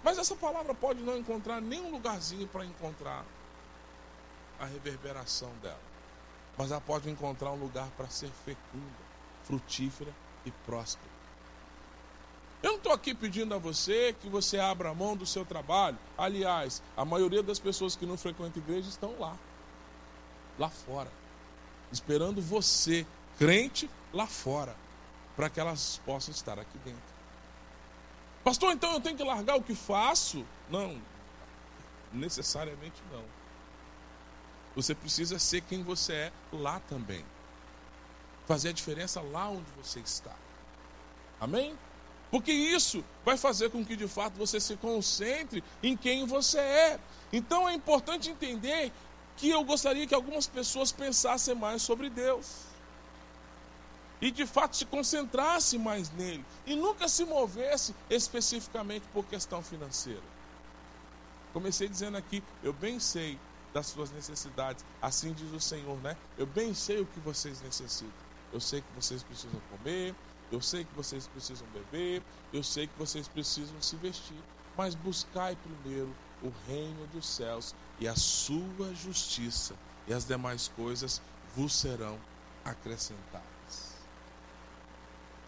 Mas 0.02 0.18
essa 0.18 0.34
palavra 0.34 0.74
pode 0.74 1.00
não 1.00 1.16
encontrar 1.16 1.60
nenhum 1.60 1.88
lugarzinho 1.92 2.48
para 2.48 2.64
encontrar 2.64 3.24
a 4.58 4.66
reverberação 4.66 5.50
dela. 5.62 5.78
Mas 6.58 6.72
ela 6.72 6.80
pode 6.80 7.08
encontrar 7.08 7.52
um 7.52 7.60
lugar 7.60 7.88
para 7.96 8.08
ser 8.08 8.28
fecunda, 8.44 9.06
frutífera 9.44 10.12
e 10.44 10.50
próspera. 10.50 11.14
Eu 12.60 12.70
não 12.70 12.78
estou 12.78 12.92
aqui 12.92 13.14
pedindo 13.14 13.54
a 13.54 13.58
você 13.58 14.12
que 14.20 14.28
você 14.28 14.58
abra 14.58 14.88
a 14.88 14.94
mão 14.94 15.16
do 15.16 15.26
seu 15.26 15.44
trabalho. 15.44 15.98
Aliás, 16.18 16.82
a 16.96 17.04
maioria 17.04 17.42
das 17.42 17.60
pessoas 17.60 17.94
que 17.94 18.04
não 18.04 18.16
frequentam 18.16 18.60
igreja 18.60 18.88
estão 18.88 19.16
lá, 19.20 19.36
lá 20.58 20.70
fora, 20.70 21.12
esperando 21.92 22.42
você, 22.42 23.06
crente, 23.38 23.88
lá 24.12 24.26
fora, 24.26 24.74
para 25.36 25.50
que 25.50 25.60
elas 25.60 26.00
possam 26.04 26.32
estar 26.32 26.58
aqui 26.58 26.78
dentro. 26.78 27.16
Pastor, 28.42 28.72
então 28.72 28.94
eu 28.94 29.00
tenho 29.00 29.16
que 29.16 29.22
largar 29.22 29.56
o 29.56 29.62
que 29.62 29.74
faço? 29.74 30.44
Não, 30.70 31.00
necessariamente 32.12 33.02
não. 33.12 33.24
Você 34.74 34.94
precisa 34.94 35.38
ser 35.38 35.60
quem 35.62 35.82
você 35.82 36.12
é 36.12 36.32
lá 36.52 36.80
também. 36.80 37.24
Fazer 38.46 38.70
a 38.70 38.72
diferença 38.72 39.20
lá 39.20 39.48
onde 39.48 39.70
você 39.72 40.00
está. 40.00 40.34
Amém? 41.40 41.76
Porque 42.30 42.52
isso 42.52 43.04
vai 43.24 43.36
fazer 43.36 43.70
com 43.70 43.84
que 43.84 43.96
de 43.96 44.08
fato 44.08 44.34
você 44.34 44.58
se 44.58 44.76
concentre 44.76 45.62
em 45.82 45.96
quem 45.96 46.26
você 46.26 46.58
é. 46.58 47.00
Então 47.32 47.68
é 47.68 47.74
importante 47.74 48.30
entender 48.30 48.92
que 49.36 49.50
eu 49.50 49.64
gostaria 49.64 50.06
que 50.06 50.14
algumas 50.14 50.46
pessoas 50.46 50.92
pensassem 50.92 51.54
mais 51.54 51.82
sobre 51.82 52.08
Deus 52.08 52.75
e 54.20 54.30
de 54.30 54.46
fato 54.46 54.76
se 54.76 54.84
concentrasse 54.86 55.78
mais 55.78 56.10
nele 56.10 56.44
e 56.66 56.74
nunca 56.74 57.08
se 57.08 57.24
movesse 57.24 57.94
especificamente 58.08 59.06
por 59.12 59.24
questão 59.26 59.62
financeira. 59.62 60.22
Comecei 61.52 61.88
dizendo 61.88 62.16
aqui, 62.16 62.42
eu 62.62 62.72
bem 62.72 63.00
sei 63.00 63.38
das 63.72 63.86
suas 63.86 64.10
necessidades, 64.10 64.84
assim 65.02 65.32
diz 65.32 65.52
o 65.52 65.60
Senhor, 65.60 65.98
né? 65.98 66.16
Eu 66.38 66.46
bem 66.46 66.72
sei 66.72 67.00
o 67.00 67.06
que 67.06 67.20
vocês 67.20 67.60
necessitam. 67.60 68.26
Eu 68.52 68.60
sei 68.60 68.80
que 68.80 68.86
vocês 68.94 69.22
precisam 69.22 69.60
comer, 69.70 70.14
eu 70.50 70.60
sei 70.60 70.84
que 70.84 70.94
vocês 70.94 71.26
precisam 71.26 71.66
beber, 71.68 72.22
eu 72.52 72.62
sei 72.62 72.86
que 72.86 72.98
vocês 72.98 73.26
precisam 73.28 73.80
se 73.82 73.96
vestir, 73.96 74.36
mas 74.76 74.94
buscai 74.94 75.56
primeiro 75.56 76.14
o 76.42 76.52
reino 76.66 77.06
dos 77.08 77.26
céus 77.28 77.74
e 77.98 78.06
a 78.06 78.14
sua 78.14 78.94
justiça, 78.94 79.74
e 80.06 80.14
as 80.14 80.24
demais 80.24 80.68
coisas 80.68 81.20
vos 81.54 81.74
serão 81.74 82.18
acrescentadas. 82.64 83.55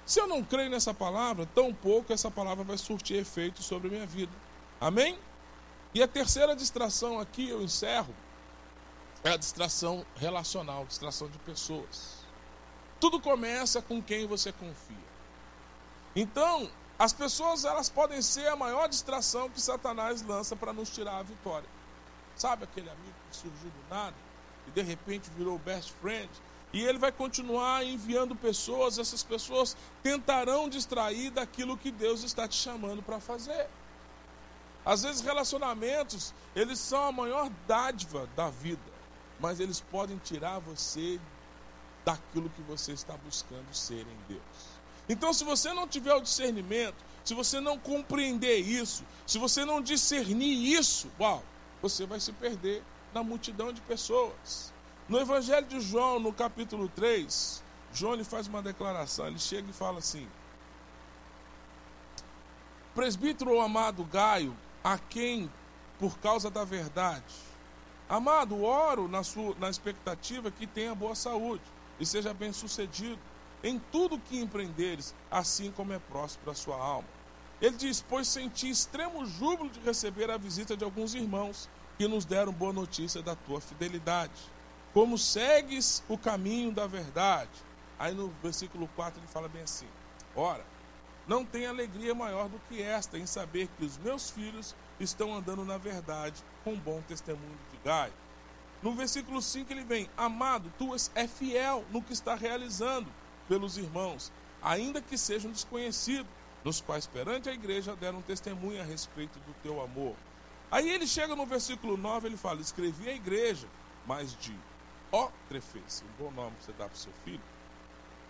Se 0.08 0.18
eu 0.18 0.26
não 0.26 0.42
creio 0.42 0.70
nessa 0.70 0.94
palavra, 0.94 1.44
tão 1.54 1.74
pouco 1.74 2.14
essa 2.14 2.30
palavra 2.30 2.64
vai 2.64 2.78
surtir 2.78 3.18
efeito 3.18 3.62
sobre 3.62 3.88
a 3.88 3.90
minha 3.90 4.06
vida. 4.06 4.32
Amém? 4.80 5.18
E 5.92 6.02
a 6.02 6.08
terceira 6.08 6.56
distração 6.56 7.20
aqui, 7.20 7.50
eu 7.50 7.62
encerro, 7.62 8.14
é 9.22 9.32
a 9.32 9.36
distração 9.36 10.06
relacional, 10.16 10.86
distração 10.86 11.28
de 11.28 11.38
pessoas. 11.40 12.24
Tudo 12.98 13.20
começa 13.20 13.82
com 13.82 14.02
quem 14.02 14.26
você 14.26 14.50
confia. 14.50 14.96
Então, 16.16 16.70
as 16.98 17.12
pessoas 17.12 17.66
elas 17.66 17.90
podem 17.90 18.22
ser 18.22 18.48
a 18.48 18.56
maior 18.56 18.88
distração 18.88 19.50
que 19.50 19.60
Satanás 19.60 20.22
lança 20.22 20.56
para 20.56 20.72
nos 20.72 20.88
tirar 20.88 21.18
a 21.18 21.22
vitória. 21.22 21.68
Sabe 22.34 22.64
aquele 22.64 22.88
amigo 22.88 23.14
que 23.30 23.36
surgiu 23.36 23.68
do 23.68 23.94
nada 23.94 24.16
e 24.66 24.70
de 24.70 24.80
repente 24.80 25.28
virou 25.36 25.58
best 25.58 25.92
friend 26.00 26.30
e 26.72 26.84
ele 26.84 26.98
vai 26.98 27.10
continuar 27.10 27.84
enviando 27.84 28.36
pessoas, 28.36 28.98
essas 28.98 29.22
pessoas 29.22 29.76
tentarão 30.02 30.68
distrair 30.68 31.30
daquilo 31.30 31.78
que 31.78 31.90
Deus 31.90 32.22
está 32.22 32.46
te 32.46 32.56
chamando 32.56 33.02
para 33.02 33.18
fazer. 33.20 33.68
Às 34.84 35.02
vezes 35.02 35.20
relacionamentos, 35.20 36.34
eles 36.54 36.78
são 36.78 37.04
a 37.04 37.12
maior 37.12 37.50
dádiva 37.66 38.28
da 38.36 38.50
vida, 38.50 38.80
mas 39.40 39.60
eles 39.60 39.80
podem 39.80 40.18
tirar 40.18 40.58
você 40.58 41.20
daquilo 42.04 42.50
que 42.50 42.62
você 42.62 42.92
está 42.92 43.16
buscando 43.16 43.72
ser 43.72 44.00
em 44.00 44.18
Deus. 44.28 44.78
Então, 45.08 45.32
se 45.32 45.44
você 45.44 45.72
não 45.72 45.88
tiver 45.88 46.14
o 46.14 46.20
discernimento, 46.20 46.96
se 47.24 47.34
você 47.34 47.60
não 47.60 47.78
compreender 47.78 48.58
isso, 48.58 49.04
se 49.26 49.38
você 49.38 49.64
não 49.64 49.82
discernir 49.82 50.72
isso, 50.72 51.10
uau, 51.18 51.42
você 51.80 52.06
vai 52.06 52.20
se 52.20 52.32
perder 52.32 52.82
na 53.12 53.22
multidão 53.22 53.72
de 53.72 53.80
pessoas. 53.82 54.72
No 55.08 55.18
Evangelho 55.18 55.66
de 55.66 55.80
João, 55.80 56.20
no 56.20 56.34
capítulo 56.34 56.86
3, 56.90 57.64
João 57.94 58.12
ele 58.12 58.24
faz 58.24 58.46
uma 58.46 58.60
declaração, 58.60 59.26
ele 59.26 59.38
chega 59.38 59.70
e 59.70 59.72
fala 59.72 60.00
assim: 60.00 60.28
Presbítero 62.94 63.58
amado 63.58 64.04
Gaio, 64.04 64.54
a 64.84 64.98
quem, 64.98 65.50
por 65.98 66.18
causa 66.18 66.50
da 66.50 66.62
verdade, 66.62 67.34
amado, 68.06 68.62
oro 68.62 69.08
na, 69.08 69.24
sua, 69.24 69.54
na 69.58 69.70
expectativa 69.70 70.50
que 70.50 70.66
tenha 70.66 70.94
boa 70.94 71.14
saúde 71.14 71.64
e 71.98 72.04
seja 72.04 72.34
bem 72.34 72.52
sucedido 72.52 73.18
em 73.64 73.78
tudo 73.78 74.18
que 74.18 74.38
empreenderes, 74.38 75.14
assim 75.30 75.72
como 75.72 75.94
é 75.94 75.98
próspero 75.98 76.50
a 76.50 76.54
sua 76.54 76.76
alma. 76.76 77.08
Ele 77.62 77.78
diz: 77.78 78.04
Pois 78.06 78.28
senti 78.28 78.68
extremo 78.68 79.24
júbilo 79.24 79.70
de 79.70 79.80
receber 79.80 80.30
a 80.30 80.36
visita 80.36 80.76
de 80.76 80.84
alguns 80.84 81.14
irmãos 81.14 81.66
que 81.96 82.06
nos 82.06 82.26
deram 82.26 82.52
boa 82.52 82.74
notícia 82.74 83.22
da 83.22 83.34
tua 83.34 83.58
fidelidade 83.58 84.57
como 84.92 85.18
segues 85.18 86.02
o 86.08 86.16
caminho 86.16 86.72
da 86.72 86.86
verdade. 86.86 87.50
Aí 87.98 88.14
no 88.14 88.28
versículo 88.42 88.88
4 88.94 89.20
ele 89.20 89.28
fala 89.28 89.48
bem 89.48 89.62
assim: 89.62 89.88
Ora, 90.34 90.64
não 91.26 91.44
tem 91.44 91.66
alegria 91.66 92.14
maior 92.14 92.48
do 92.48 92.58
que 92.68 92.82
esta 92.82 93.18
em 93.18 93.26
saber 93.26 93.68
que 93.76 93.84
os 93.84 93.98
meus 93.98 94.30
filhos 94.30 94.74
estão 94.98 95.34
andando 95.34 95.64
na 95.64 95.76
verdade 95.76 96.42
com 96.64 96.74
bom 96.74 97.02
testemunho 97.06 97.58
de 97.70 97.78
Gai. 97.84 98.12
No 98.82 98.94
versículo 98.94 99.42
5 99.42 99.72
ele 99.72 99.84
vem: 99.84 100.08
Amado, 100.16 100.72
tu 100.78 100.94
é 101.14 101.26
fiel 101.26 101.84
no 101.90 102.02
que 102.02 102.12
está 102.12 102.34
realizando 102.34 103.12
pelos 103.48 103.76
irmãos, 103.76 104.32
ainda 104.62 105.00
que 105.02 105.18
sejam 105.18 105.50
desconhecidos, 105.50 106.30
nos 106.64 106.80
quais 106.80 107.06
perante 107.06 107.48
a 107.48 107.52
igreja 107.52 107.96
deram 107.96 108.22
testemunho 108.22 108.80
a 108.80 108.84
respeito 108.84 109.38
do 109.40 109.54
teu 109.62 109.82
amor. 109.82 110.14
Aí 110.70 110.88
ele 110.88 111.06
chega 111.06 111.34
no 111.34 111.46
versículo 111.46 111.96
9, 111.96 112.28
ele 112.28 112.36
fala: 112.36 112.60
Escrevi 112.60 113.08
à 113.08 113.14
igreja, 113.14 113.66
mas 114.06 114.36
de 114.36 114.56
ó 115.12 115.30
Trefeice, 115.48 116.04
um 116.04 116.24
bom 116.24 116.30
nome 116.30 116.56
que 116.56 116.64
você 116.64 116.72
dá 116.72 116.86
para 116.86 116.94
o 116.94 116.98
seu 116.98 117.12
filho, 117.24 117.40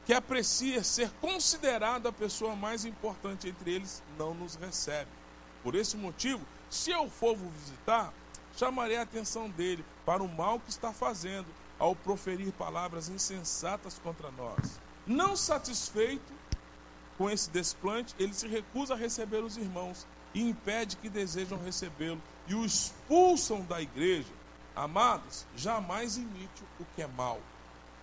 que 0.04 0.12
aprecia 0.12 0.82
ser 0.82 1.10
considerado 1.20 2.06
a 2.08 2.12
pessoa 2.12 2.56
mais 2.56 2.84
importante 2.84 3.48
entre 3.48 3.72
eles, 3.72 4.02
não 4.16 4.34
nos 4.34 4.54
recebe. 4.54 5.10
Por 5.62 5.74
esse 5.74 5.96
motivo, 5.96 6.44
se 6.70 6.90
eu 6.90 7.10
for 7.10 7.36
vos 7.36 7.52
visitar, 7.52 8.12
chamarei 8.56 8.96
a 8.96 9.02
atenção 9.02 9.50
dele 9.50 9.84
para 10.06 10.22
o 10.22 10.28
mal 10.28 10.60
que 10.60 10.70
está 10.70 10.92
fazendo 10.92 11.46
ao 11.78 11.94
proferir 11.94 12.52
palavras 12.52 13.08
insensatas 13.08 13.98
contra 13.98 14.30
nós. 14.30 14.80
Não 15.06 15.36
satisfeito 15.36 16.32
com 17.16 17.28
esse 17.28 17.50
desplante, 17.50 18.14
ele 18.18 18.32
se 18.32 18.46
recusa 18.46 18.94
a 18.94 18.96
receber 18.96 19.42
os 19.42 19.56
irmãos 19.56 20.06
e 20.34 20.40
impede 20.40 20.96
que 20.96 21.08
desejam 21.08 21.58
recebê-lo 21.58 22.20
e 22.46 22.54
o 22.54 22.64
expulsam 22.64 23.62
da 23.62 23.80
igreja. 23.80 24.37
Amados, 24.78 25.44
jamais 25.56 26.16
imite 26.16 26.62
o 26.78 26.84
que 26.94 27.02
é 27.02 27.06
mal, 27.08 27.40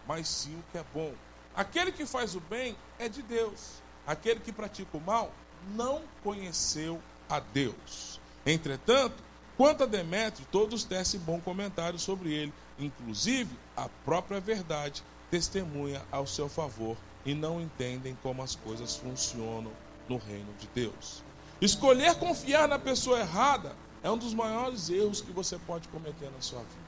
mas 0.05 0.27
sim 0.27 0.59
o 0.59 0.63
que 0.73 0.77
é 0.77 0.83
bom. 0.93 1.13
Aquele 1.55 1.89
que 1.89 2.05
faz 2.05 2.35
o 2.35 2.41
bem 2.41 2.75
é 2.99 3.07
de 3.07 3.21
Deus. 3.21 3.81
Aquele 4.05 4.41
que 4.41 4.51
pratica 4.51 4.97
o 4.97 4.99
mal 4.99 5.31
não 5.73 6.01
conheceu 6.21 7.01
a 7.29 7.39
Deus. 7.39 8.19
Entretanto, 8.45 9.15
quanto 9.55 9.83
a 9.83 9.85
Demétrio, 9.85 10.45
todos 10.51 10.83
tecem 10.83 11.17
bom 11.21 11.39
comentário 11.39 11.97
sobre 11.97 12.33
ele, 12.33 12.53
inclusive 12.77 13.57
a 13.77 13.87
própria 14.03 14.41
verdade 14.41 15.01
testemunha 15.31 16.01
ao 16.11 16.27
seu 16.27 16.49
favor 16.49 16.97
e 17.25 17.33
não 17.33 17.61
entendem 17.61 18.17
como 18.21 18.43
as 18.43 18.53
coisas 18.53 18.97
funcionam 18.97 19.71
no 20.09 20.17
reino 20.17 20.53
de 20.59 20.67
Deus. 20.75 21.23
Escolher 21.61 22.15
confiar 22.15 22.67
na 22.67 22.77
pessoa 22.77 23.21
errada 23.21 23.73
é 24.05 24.11
um 24.11 24.17
dos 24.19 24.35
maiores 24.35 24.87
erros 24.91 25.19
que 25.19 25.31
você 25.31 25.57
pode 25.57 25.87
cometer 25.87 26.29
na 26.29 26.39
sua 26.39 26.59
vida. 26.59 26.85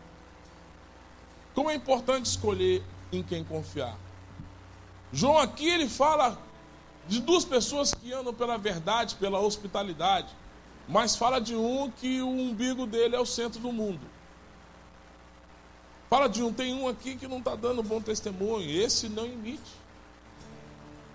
Como 1.56 1.68
é 1.68 1.74
importante 1.74 2.28
escolher 2.28 2.84
em 3.12 3.24
quem 3.24 3.44
confiar. 3.44 3.98
João 5.12 5.40
aqui 5.40 5.68
ele 5.68 5.90
fala 5.90 6.38
de 7.08 7.20
duas 7.20 7.44
pessoas 7.44 7.92
que 7.92 8.14
andam 8.14 8.32
pela 8.36 8.56
verdade, 8.56 9.16
pela 9.16 9.40
hospitalidade, 9.40 10.28
mas 10.88 11.16
fala 11.16 11.42
de 11.42 11.56
um 11.56 11.90
que 11.90 12.22
o 12.22 12.30
umbigo 12.30 12.86
dele 12.86 13.16
é 13.16 13.20
o 13.20 13.26
centro 13.26 13.60
do 13.60 13.72
mundo. 13.72 14.02
Fala 16.12 16.30
de 16.30 16.44
um, 16.44 16.54
tem 16.54 16.72
um 16.72 16.88
aqui 16.88 17.16
que 17.16 17.28
não 17.28 17.40
está 17.40 17.56
dando 17.56 17.82
bom 17.82 18.00
testemunho, 18.00 18.70
esse 18.70 19.10
não 19.10 19.26
imite. 19.26 19.74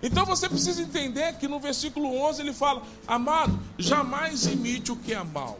Então 0.01 0.25
você 0.25 0.49
precisa 0.49 0.81
entender 0.81 1.37
que 1.37 1.47
no 1.47 1.61
versículo 1.61 2.13
11 2.13 2.41
ele 2.41 2.53
fala: 2.53 2.83
Amado, 3.07 3.57
jamais 3.77 4.45
imite 4.47 4.91
o 4.91 4.97
que 4.97 5.13
é 5.13 5.23
mal. 5.23 5.57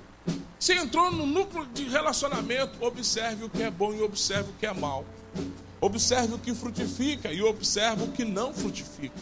Você 0.64 0.76
entrou 0.76 1.12
no 1.12 1.26
núcleo 1.26 1.66
de 1.74 1.90
relacionamento, 1.90 2.82
observe 2.86 3.44
o 3.44 3.50
que 3.50 3.62
é 3.62 3.70
bom 3.70 3.94
e 3.94 4.02
observe 4.02 4.50
o 4.50 4.54
que 4.54 4.66
é 4.66 4.74
mal. 4.74 5.04
Observe 5.82 6.36
o 6.36 6.40
que 6.40 6.56
frutifica 6.56 7.34
e 7.34 7.42
observe 7.42 8.06
o 8.06 8.08
que 8.14 8.24
não 8.24 8.54
frutifica. 8.54 9.20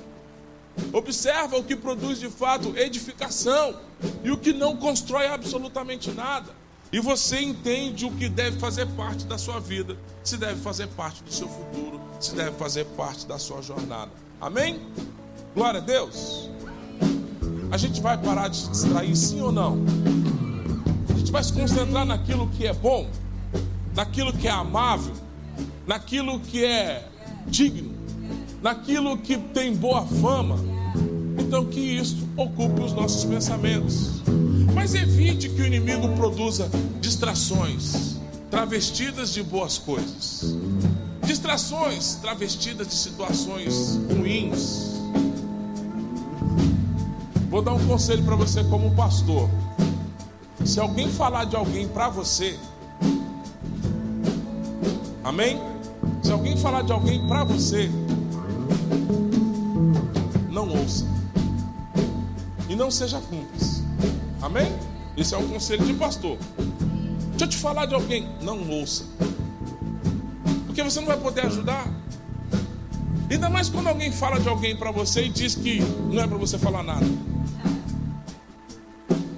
Observa 0.94 1.58
o 1.58 1.64
que 1.64 1.76
produz 1.76 2.20
de 2.20 2.30
fato 2.30 2.78
edificação 2.78 3.76
e 4.24 4.30
o 4.30 4.38
que 4.38 4.54
não 4.54 4.78
constrói 4.78 5.26
absolutamente 5.26 6.12
nada. 6.12 6.54
E 6.92 7.00
você 7.00 7.42
entende 7.42 8.06
o 8.06 8.12
que 8.12 8.30
deve 8.30 8.60
fazer 8.60 8.86
parte 8.90 9.26
da 9.26 9.40
sua 9.40 9.60
vida, 9.60 9.98
se 10.24 10.38
deve 10.38 10.62
fazer 10.62 10.90
parte 10.90 11.24
do 11.24 11.34
seu 11.34 11.48
futuro, 11.48 12.00
se 12.20 12.36
deve 12.36 12.56
fazer 12.56 12.86
parte 12.96 13.26
da 13.26 13.40
sua 13.40 13.64
jornada. 13.64 14.12
Amém? 14.40 14.80
Glória 15.56 15.80
a 15.80 15.84
Deus. 15.84 16.52
A 17.72 17.78
gente 17.78 18.00
vai 18.00 18.16
parar 18.16 18.48
de 18.48 18.58
se 18.58 18.70
distrair, 18.70 19.16
sim 19.16 19.42
ou 19.42 19.52
não? 19.52 19.84
Gente 21.32 21.34
vai 21.34 21.44
se 21.46 21.54
concentrar 21.54 22.06
naquilo 22.06 22.46
que 22.50 22.68
é 22.68 22.74
bom, 22.74 23.10
naquilo 23.96 24.34
que 24.34 24.50
é 24.50 24.52
amável, 24.52 25.14
naquilo 25.88 26.42
que 26.42 26.66
é 26.66 27.08
digno, 27.48 27.94
naquilo 28.62 29.18
que 29.18 29.38
tem 29.38 29.74
boa 29.74 30.06
fama. 30.06 30.58
Então, 31.40 31.64
que 31.64 31.80
isso 31.80 32.28
ocupe 32.36 32.82
os 32.82 32.92
nossos 32.92 33.24
pensamentos. 33.24 34.22
Mas 34.76 34.94
evite 34.94 35.48
que 35.48 35.62
o 35.62 35.66
inimigo 35.66 36.10
produza 36.18 36.70
distrações 37.00 38.20
travestidas 38.50 39.32
de 39.32 39.42
boas 39.42 39.78
coisas. 39.78 40.54
Distrações 41.24 42.16
travestidas 42.16 42.90
de 42.90 42.96
situações 42.96 43.98
ruins. 44.14 45.00
Vou 47.50 47.62
dar 47.62 47.72
um 47.72 47.88
conselho 47.88 48.24
para 48.24 48.36
você 48.36 48.66
como 48.66 48.92
pastor. 48.92 49.50
Se 50.66 50.80
alguém 50.80 51.10
falar 51.10 51.46
de 51.46 51.56
alguém 51.56 51.88
para 51.88 52.10
você, 52.10 52.58
amém? 55.24 55.60
Se 56.22 56.32
alguém 56.32 56.56
falar 56.56 56.84
de 56.84 56.92
alguém 56.92 57.28
para 57.28 57.44
você, 57.44 57.90
não 60.50 60.70
ouça. 60.70 61.06
E 62.70 62.76
não 62.76 62.90
seja 62.92 63.20
cúmplice. 63.20 63.84
Amém? 64.42 64.72
Esse 65.18 65.34
é 65.34 65.38
um 65.38 65.48
conselho 65.48 65.86
de 65.86 65.94
pastor. 65.94 66.38
Deixa 67.32 67.46
eu 67.46 67.50
te 67.50 67.58
falar 67.58 67.86
de 67.86 67.94
alguém, 67.94 68.30
não 68.42 68.70
ouça. 68.70 69.04
Porque 70.68 70.84
você 70.84 71.00
não 71.00 71.08
vai 71.08 71.18
poder 71.18 71.48
ajudar. 71.48 71.86
Ainda 73.30 73.50
mais 73.50 73.68
quando 73.68 73.88
alguém 73.88 74.12
fala 74.12 74.40
de 74.40 74.48
alguém 74.48 74.76
para 74.76 74.92
você 74.92 75.26
e 75.26 75.30
diz 75.30 75.56
que 75.56 75.80
não 75.80 76.22
é 76.22 76.28
para 76.28 76.38
você 76.38 76.58
falar 76.58 76.84
nada. 76.84 77.06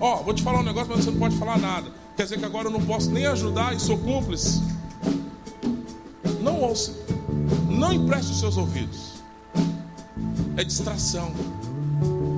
Ó, 0.04 0.20
oh, 0.20 0.24
vou 0.26 0.34
te 0.34 0.44
falar 0.44 0.60
um 0.60 0.64
negócio, 0.64 0.90
mas 0.94 1.06
você 1.06 1.12
não 1.12 1.18
pode 1.18 1.38
falar 1.38 1.58
nada. 1.58 1.90
Quer 2.18 2.24
dizer 2.24 2.38
que 2.38 2.44
agora 2.44 2.68
eu 2.68 2.72
não 2.72 2.82
posso 2.82 3.10
nem 3.10 3.26
ajudar 3.26 3.74
e 3.74 3.80
sou 3.80 3.98
cúmplice. 3.98 4.62
Não 6.42 6.60
ouça. 6.60 6.92
Não 7.70 7.94
empreste 7.94 8.34
os 8.34 8.40
seus 8.42 8.58
ouvidos. 8.58 9.14
É 10.58 10.64
distração. 10.66 11.32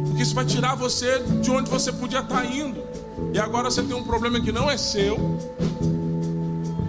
Porque 0.05 0.21
isso 0.21 0.35
vai 0.35 0.45
tirar 0.45 0.75
você 0.75 1.17
de 1.41 1.49
onde 1.49 1.67
você 1.67 1.91
podia 1.91 2.19
estar 2.19 2.45
indo. 2.45 2.83
E 3.33 3.39
agora 3.39 3.71
você 3.71 3.81
tem 3.81 3.95
um 3.95 4.03
problema 4.03 4.39
que 4.39 4.51
não 4.51 4.69
é 4.69 4.77
seu, 4.77 5.17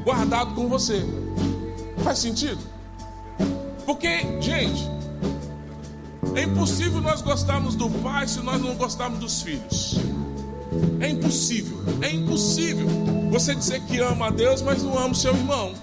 guardado 0.04 0.54
com 0.54 0.68
você. 0.68 1.02
Faz 2.04 2.18
sentido? 2.18 2.60
Porque, 3.86 4.42
gente, 4.42 4.86
é 6.34 6.42
impossível 6.42 7.00
nós 7.00 7.22
gostarmos 7.22 7.74
do 7.74 7.88
pai 7.88 8.28
se 8.28 8.40
nós 8.40 8.60
não 8.60 8.74
gostarmos 8.74 9.18
dos 9.18 9.40
filhos. 9.40 10.25
É 11.00 11.08
impossível, 11.08 11.78
é 12.02 12.10
impossível 12.10 12.88
você 13.30 13.54
dizer 13.54 13.80
que 13.82 13.98
ama 13.98 14.28
a 14.28 14.30
Deus, 14.30 14.62
mas 14.62 14.82
não 14.82 14.98
ama 14.98 15.10
o 15.10 15.14
seu 15.14 15.34
irmão. 15.34 15.74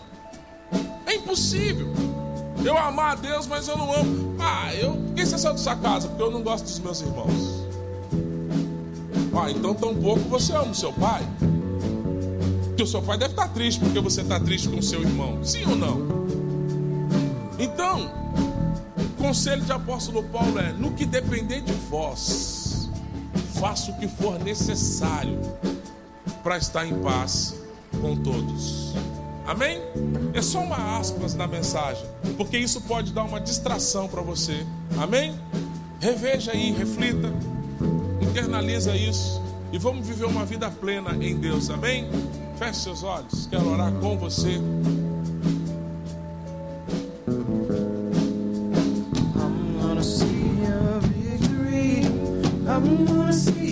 É 1.06 1.16
impossível. 1.16 1.94
Eu 2.64 2.78
amar 2.78 3.12
a 3.12 3.16
Deus, 3.16 3.46
mas 3.46 3.68
eu 3.68 3.78
não 3.78 3.94
amo. 3.94 4.36
Ah, 4.40 4.74
eu. 4.74 4.94
Por 4.94 5.14
que 5.14 5.26
você 5.26 5.38
saiu 5.38 5.54
da 5.54 5.60
sua 5.60 5.76
casa? 5.76 6.08
Porque 6.08 6.24
eu 6.24 6.32
não 6.32 6.42
gosto 6.42 6.64
dos 6.64 6.80
meus 6.80 7.02
irmãos. 7.02 7.64
Ah, 9.36 9.52
então 9.52 9.74
tão 9.74 9.96
pouco 9.96 10.22
você 10.30 10.54
ama 10.54 10.72
o 10.72 10.76
seu 10.76 10.94
pai. 10.94 11.28
Porque 12.68 12.84
o 12.84 12.88
seu 12.88 13.02
pai 13.02 13.18
deve 13.18 13.34
estar 13.34 13.50
triste 13.50 13.80
porque 13.80 14.00
você 14.00 14.22
está 14.22 14.40
triste 14.40 14.70
com 14.70 14.78
o 14.78 14.84
seu 14.84 15.02
irmão. 15.02 15.44
Sim 15.44 15.66
ou 15.66 15.76
não? 15.76 16.24
Então, 17.60 18.12
o 18.98 19.22
conselho 19.22 19.62
de 19.62 19.72
apóstolo 19.72 20.24
Paulo 20.24 20.60
é: 20.60 20.72
no 20.72 20.92
que 20.92 21.06
depender 21.06 21.62
de 21.62 21.74
vós, 21.74 22.53
faça 23.60 23.92
o 23.92 23.98
que 23.98 24.08
for 24.08 24.40
necessário 24.40 25.40
para 26.44 26.58
estar 26.58 26.86
em 26.86 27.00
paz 27.02 27.56
com 28.02 28.16
todos. 28.16 28.94
Amém? 29.46 29.82
É 30.34 30.42
só 30.42 30.60
uma 30.60 30.98
aspas 30.98 31.34
na 31.34 31.48
mensagem, 31.48 32.06
porque 32.38 32.58
isso 32.58 32.82
pode 32.82 33.12
dar 33.12 33.24
uma 33.24 33.40
distração 33.40 34.08
para 34.08 34.22
você. 34.22 34.66
Amém? 34.98 35.36
Reveja 36.00 36.52
aí, 36.52 36.72
reflita, 36.72 37.32
internaliza 38.22 38.96
isso 38.96 39.42
e 39.72 39.78
vamos 39.78 40.08
viver 40.08 40.26
uma 40.26 40.46
vida 40.46 40.70
plena 40.70 41.12
em 41.20 41.36
Deus. 41.36 41.70
Amém? 41.70 42.08
Feche 42.58 42.82
seus 42.82 43.04
olhos, 43.04 43.48
quero 43.48 43.68
orar 43.70 43.92
com 43.94 44.18
você. 44.18 44.62
don't 52.98 53.18
wanna 53.18 53.34
see 53.34 53.63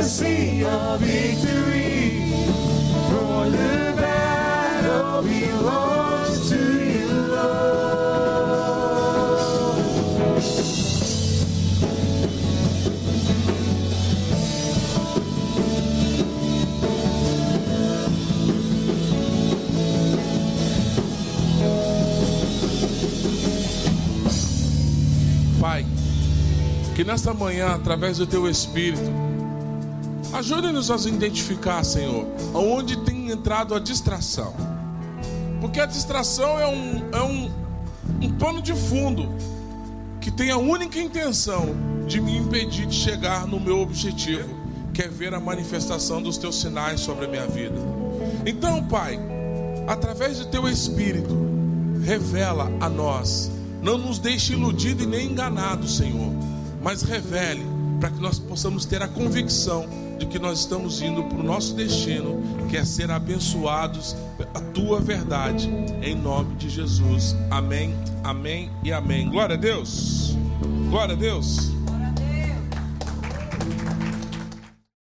I'm 0.00 0.06
gonna 0.06 0.14
see 0.14 0.62
a 0.62 0.96
victory. 0.98 2.32
For 3.10 3.50
the 3.50 3.92
battle 3.98 5.20
belongs 5.20 6.48
to 6.48 6.56
you. 6.56 7.10
Pai, 25.60 25.84
que 26.96 27.04
nesta 27.04 27.34
manhã, 27.34 27.74
através 27.74 28.16
do 28.16 28.26
Teu 28.26 28.48
Espírito, 28.48 29.29
ajude-nos 30.40 30.90
a 30.90 30.96
identificar, 31.08 31.84
Senhor, 31.84 32.26
aonde 32.54 32.96
tem 33.04 33.30
entrado 33.30 33.74
a 33.74 33.78
distração. 33.78 34.54
Porque 35.60 35.78
a 35.78 35.86
distração 35.86 36.58
é 36.58 36.66
um, 36.66 37.02
é 37.12 37.22
um, 37.22 37.50
um 38.22 38.32
pano 38.38 38.62
de 38.62 38.74
fundo 38.74 39.28
que 40.18 40.30
tem 40.30 40.50
a 40.50 40.56
única 40.56 40.98
intenção 40.98 41.74
de 42.06 42.20
me 42.20 42.38
impedir 42.38 42.86
de 42.86 42.94
chegar 42.94 43.46
no 43.46 43.60
meu 43.60 43.80
objetivo, 43.80 44.48
que 44.94 45.02
é 45.02 45.08
ver 45.08 45.34
a 45.34 45.40
manifestação 45.40 46.22
dos 46.22 46.38
Teus 46.38 46.58
sinais 46.58 47.00
sobre 47.00 47.26
a 47.26 47.28
minha 47.28 47.46
vida. 47.46 47.76
Então, 48.46 48.82
Pai, 48.84 49.20
através 49.86 50.38
do 50.38 50.46
Teu 50.46 50.66
Espírito, 50.66 51.36
revela 52.02 52.72
a 52.80 52.88
nós. 52.88 53.50
Não 53.82 53.98
nos 53.98 54.18
deixe 54.18 54.54
iludido 54.54 55.02
e 55.02 55.06
nem 55.06 55.30
enganado, 55.30 55.86
Senhor, 55.86 56.32
mas 56.82 57.02
revele 57.02 57.64
para 58.00 58.10
que 58.10 58.20
nós 58.20 58.38
possamos 58.38 58.86
ter 58.86 59.02
a 59.02 59.08
convicção 59.08 59.99
de 60.20 60.26
que 60.26 60.38
nós 60.38 60.60
estamos 60.60 61.00
indo 61.00 61.24
para 61.24 61.38
o 61.38 61.42
nosso 61.42 61.74
destino, 61.74 62.40
que 62.68 62.76
é 62.76 62.84
ser 62.84 63.10
abençoados 63.10 64.14
a 64.54 64.60
tua 64.60 65.00
verdade, 65.00 65.68
em 66.02 66.14
nome 66.14 66.54
de 66.56 66.68
Jesus. 66.68 67.34
Amém, 67.50 67.96
amém 68.22 68.70
e 68.84 68.92
amém. 68.92 69.30
Glória 69.30 69.56
a 69.56 69.58
Deus. 69.58 70.36
Glória 70.90 71.14
a 71.14 71.18
Deus. 71.18 71.79